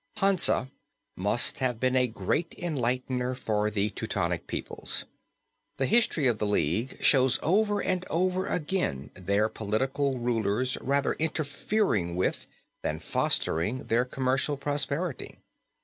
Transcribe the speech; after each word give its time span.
Hansa 0.17 0.71
must 1.15 1.59
have 1.59 1.79
been 1.79 1.95
a 1.95 2.07
great 2.07 2.55
enlightener 2.57 3.35
for 3.35 3.69
the 3.69 3.91
Teutonic 3.91 4.47
peoples. 4.47 5.05
The 5.77 5.85
History 5.85 6.25
of 6.25 6.39
the 6.39 6.47
league 6.47 6.97
shows 7.03 7.37
over 7.43 7.83
and 7.83 8.03
over 8.09 8.47
again 8.47 9.11
their 9.13 9.47
political 9.47 10.17
rulers 10.17 10.75
rather 10.81 11.13
interfering 11.13 12.15
with 12.15 12.47
than 12.81 12.97
fostering 12.97 13.83
their 13.83 14.03
commercial 14.05 14.57
prosperity. 14.57 15.37